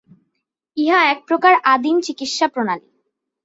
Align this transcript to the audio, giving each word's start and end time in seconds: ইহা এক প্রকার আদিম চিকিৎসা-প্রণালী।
ইহা 0.77 0.99
এক 1.05 1.19
প্রকার 1.27 1.53
আদিম 1.63 1.97
চিকিৎসা-প্রণালী। 2.01 2.87